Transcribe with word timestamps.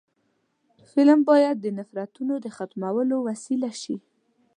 فلم 0.91 1.19
باید 1.29 1.55
د 1.61 1.65
نفرتونو 1.79 2.33
د 2.43 2.45
ختمولو 2.57 3.15
وسیله 3.27 3.71
شي 3.81 3.97